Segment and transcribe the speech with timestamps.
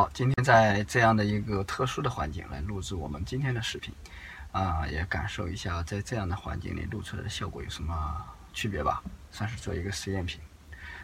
[0.00, 3.92] 好，今天在这样的一个特殊的环境来录制我们今天的视频，
[4.50, 8.24] 啊，也感受一下在这样的环境里录出来的效果有什么
[8.54, 10.40] 区别吧，算是做一个实验品。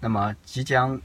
[0.00, 0.98] 那么即将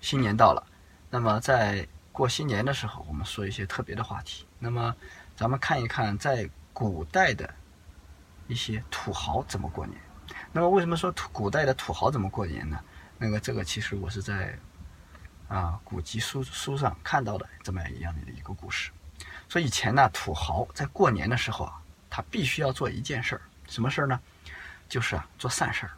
[0.00, 0.66] 新年到了，
[1.10, 4.46] 那么在过新年的时候，我们说一些特别的话题。
[4.58, 4.96] 那么
[5.36, 7.54] 咱们看一看在古代的
[8.48, 10.00] 一些土豪怎么过年。
[10.52, 12.80] 那么为什么说土古代的土豪怎么过年呢？
[13.18, 14.58] 那个这个其实我是在。
[15.48, 18.90] 啊，古籍书书上看到的这么样一样的一个故事，
[19.48, 24.20] 说以前呢，土豪在过年的时候啊，他必须要做一件事儿，什么事儿呢？
[24.88, 25.92] 就是啊，做善事儿。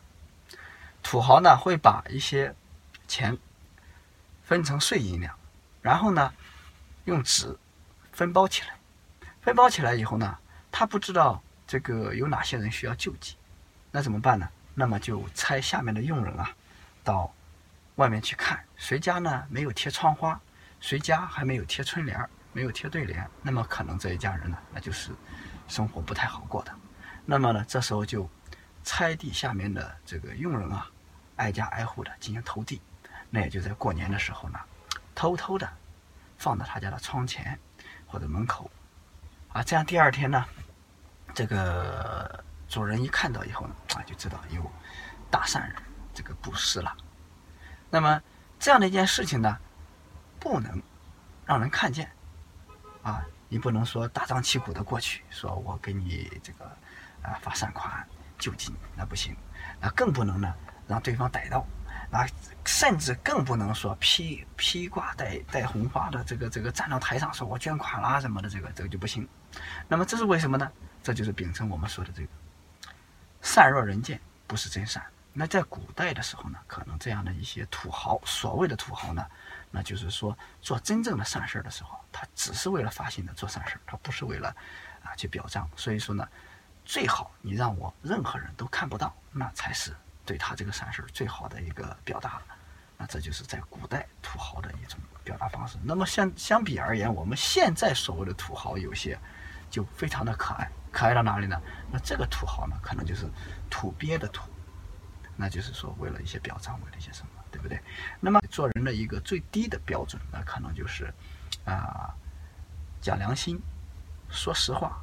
[1.02, 2.54] 土豪呢会把一些
[3.06, 3.36] 钱
[4.44, 5.34] 分成碎银两，
[5.80, 6.32] 然后呢
[7.04, 7.56] 用纸
[8.12, 8.76] 分包起来，
[9.40, 10.38] 分包起来以后呢，
[10.70, 13.36] 他不知道这个有哪些人需要救济，
[13.90, 14.48] 那怎么办呢？
[14.74, 16.54] 那么就差下面的佣人啊，
[17.02, 17.32] 到。
[17.96, 20.40] 外面去看，谁家呢没有贴窗花，
[20.80, 22.18] 谁家还没有贴春联
[22.52, 25.10] 没有贴对联，那么可能这一家人呢，那就是
[25.66, 26.72] 生活不太好过的。
[27.26, 28.28] 那么呢，这时候就
[28.84, 30.88] 拆地下面的这个佣人啊，
[31.36, 32.80] 挨家挨户的进行投递，
[33.28, 34.58] 那也就在过年的时候呢，
[35.14, 35.68] 偷偷的
[36.38, 37.58] 放到他家的窗前
[38.06, 38.70] 或者门口，
[39.52, 40.44] 啊，这样第二天呢，
[41.34, 44.62] 这个主人一看到以后呢，啊，就知道有
[45.30, 45.76] 大善人
[46.14, 46.96] 这个布施了。
[47.90, 48.22] 那么
[48.58, 49.56] 这样的一件事情呢，
[50.40, 50.82] 不能
[51.46, 52.10] 让人看见，
[53.02, 56.64] 啊，你不能说大张旗鼓的过去，说我给你这个
[57.22, 58.06] 啊发善款
[58.38, 59.36] 救济，那不行，
[59.80, 60.52] 那更不能呢
[60.86, 61.66] 让对方逮到，
[62.10, 62.26] 啊，
[62.64, 69.26] 甚至更不能说披披挂带带红花的这个这个站到台上说我捐款啦什么的，这个这个就不行。
[69.86, 70.70] 那么这是为什么呢？
[71.02, 72.28] 这就是秉承我们说的这个
[73.40, 75.02] 善若人见，不是真善。
[75.38, 79.24] 那在古代的时候呢，可能这样的一些土豪，所谓的土豪呢，
[79.70, 84.48] 那就是说做真正的善事的时候，他只是为了发心的做善事他不是为了
[85.04, 85.70] 啊去表彰。
[85.76, 86.28] 所以说呢，
[86.84, 89.94] 最好你让我任何人都看不到，那才是
[90.26, 92.42] 对他这个善事最好的一个表达。
[92.96, 95.78] 那这就是在古代土豪的一种表达方式。
[95.84, 99.16] 那么相相比而言，我们现在所谓的土豪有些
[99.70, 101.56] 就非常的可爱，可爱到哪里呢？
[101.92, 103.24] 那这个土豪呢，可能就是
[103.70, 104.50] 土鳖的土。
[105.40, 107.80] 那就是说，为了一些表彰，为了一些什么，对不对？
[108.18, 111.14] 那么做人的一个最低的标准，那可能就是，
[111.64, 112.12] 啊，
[113.00, 113.56] 讲良心，
[114.28, 115.00] 说实话，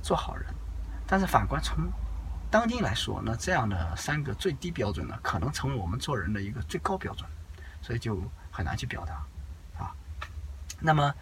[0.00, 0.46] 做好人。
[1.04, 1.90] 但是反观从
[2.48, 7.28] 当今来说，那这样的三个最低标准呢，可能成为我们做人的一个最高标准，
[7.82, 8.22] 所以就
[8.52, 9.14] 很难去表达，
[9.82, 9.92] 啊。
[10.78, 11.12] 那么，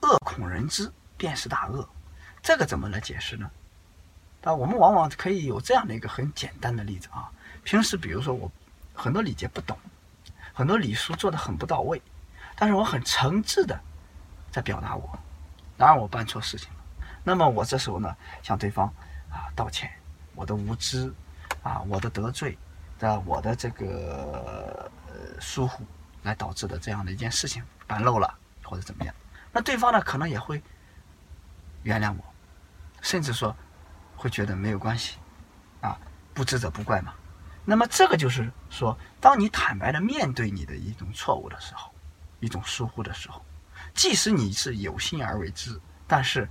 [0.00, 1.86] 恶恐人知，便是大恶，
[2.42, 3.50] 这个怎么来解释呢？
[4.42, 7.30] 啊，我们往往可以有这样的一个很简单的例子啊。
[7.64, 8.50] 平时比如说我
[8.94, 9.76] 很多礼节不懂，
[10.52, 12.00] 很多礼数做的很不到位，
[12.54, 13.78] 但是我很诚挚的
[14.52, 15.18] 在表达我，
[15.76, 16.76] 然而我办错事情了，
[17.24, 18.86] 那么我这时候呢向对方
[19.30, 19.90] 啊道歉，
[20.34, 21.12] 我的无知
[21.62, 22.56] 啊我的得罪
[22.98, 24.90] 的我的这个
[25.40, 25.84] 疏忽
[26.22, 28.32] 来导致的这样的一件事情办漏了
[28.62, 29.14] 或者怎么样，
[29.50, 30.62] 那对方呢可能也会
[31.82, 32.24] 原谅我，
[33.00, 33.56] 甚至说
[34.16, 35.16] 会觉得没有关系
[35.80, 35.98] 啊
[36.32, 37.14] 不知者不怪嘛。
[37.66, 41.90] 那么这个就是说，当你坦白的面对你的一种错误的时候，
[42.40, 43.42] 一种疏忽的时候，
[43.94, 46.46] 即使你是有心而为之，但是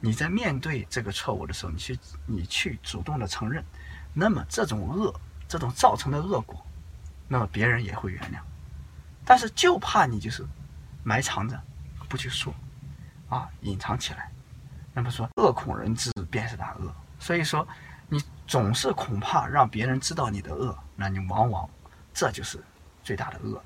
[0.00, 3.64] 你在面对这个错误的时候，你去你去主动的承认，
[4.12, 5.14] 那么这种恶，
[5.46, 6.60] 这种造成的恶果，
[7.28, 8.40] 那么别人也会原谅。
[9.24, 10.44] 但是就怕你就是
[11.04, 11.60] 埋藏着
[12.08, 12.52] 不去说，
[13.28, 14.28] 啊，隐藏起来，
[14.92, 16.92] 那么说恶恐人知，便是大恶。
[17.20, 17.64] 所以说。
[18.48, 21.68] 总是恐怕让别人知道你的恶，那你往往
[22.14, 22.58] 这就是
[23.04, 23.62] 最大的恶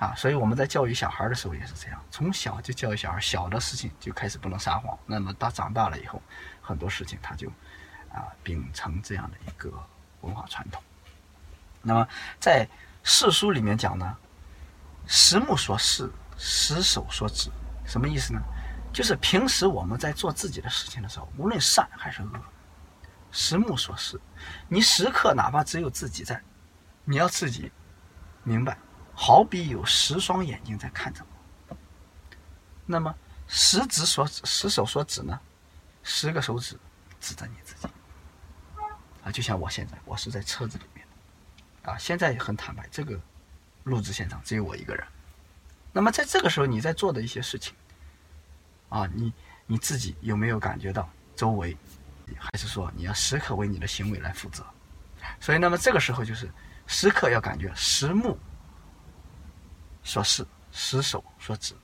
[0.00, 0.12] 啊！
[0.16, 4.98] 所以我们在教育小孩的时候也是这样，从小就教育小孩，小的事情就开始不能撒谎。
[5.06, 6.20] 那么他长大了以后，
[6.60, 7.48] 很多事情他就
[8.12, 9.72] 啊秉承这样的一个
[10.22, 10.82] 文化传统。
[11.80, 12.08] 那么
[12.40, 12.68] 在
[13.04, 14.16] 四书里面讲呢，
[15.06, 17.50] 十目所视，十手所指，
[17.86, 18.42] 什么意思呢？
[18.92, 22.30] 就是平时我们在做自己的事情的时候，无论善还是恶。
[23.36, 24.18] 实目所视，
[24.66, 26.42] 你时刻哪怕只有自己在，
[27.04, 27.70] 你要自己
[28.42, 28.78] 明白，
[29.14, 31.22] 好比有十双眼睛在看着
[31.68, 31.76] 我。
[32.86, 33.14] 那么
[33.46, 35.38] 十指所指，十手所指呢？
[36.02, 36.78] 十个手指
[37.20, 37.86] 指着你自己
[39.22, 41.06] 啊，就像我现在，我是在车子里面
[41.82, 41.98] 啊。
[41.98, 43.20] 现在很坦白，这个
[43.84, 45.06] 录制现场只有我一个人。
[45.92, 47.74] 那么在这个时候，你在做的一些事情
[48.88, 49.30] 啊，你
[49.66, 51.76] 你自己有没有感觉到周围？
[52.38, 54.64] 还是说你要时刻为你的行为来负责，
[55.38, 56.50] 所以那么这个时候就是
[56.86, 58.38] 时刻要感觉实目
[60.02, 61.74] 所视，实手所指，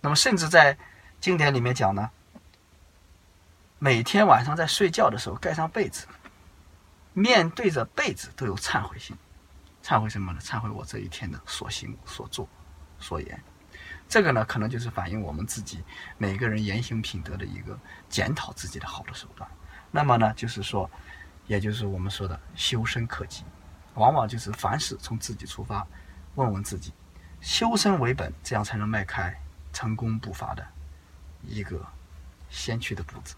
[0.00, 0.76] 那么甚至在
[1.20, 2.10] 经典里面讲呢，
[3.78, 6.06] 每天晚上在睡觉的时候盖上被子，
[7.12, 9.16] 面对着被子都有忏悔心，
[9.82, 10.40] 忏悔什么呢？
[10.40, 12.48] 忏悔我这一天的所行所做
[12.98, 13.42] 所言。
[14.08, 15.84] 这个呢，可能就是反映我们自己
[16.16, 19.48] 每个人言行品德的一个检讨自己的好的手段。
[19.90, 20.90] 那么呢，就是说，
[21.46, 23.44] 也就是我们说的修身克己，
[23.94, 25.86] 往往就是凡事从自己出发，
[26.34, 26.92] 问问自己，
[27.40, 29.34] 修身为本，这样才能迈开
[29.72, 30.66] 成功步伐的
[31.42, 31.80] 一个
[32.50, 33.34] 先驱的步子。